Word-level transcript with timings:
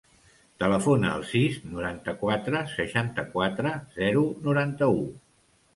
Telefona 0.61 1.11
al 1.17 1.25
sis, 1.33 1.59
noranta-quatre, 1.75 2.63
seixanta-quatre, 2.79 3.79
zero, 4.01 4.27
noranta-u. 4.51 5.03